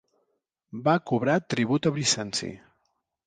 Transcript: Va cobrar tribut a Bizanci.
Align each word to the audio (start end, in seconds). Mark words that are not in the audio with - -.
Va 0.87 0.95
cobrar 1.11 1.35
tribut 1.55 1.89
a 1.89 1.93
Bizanci. 1.99 2.53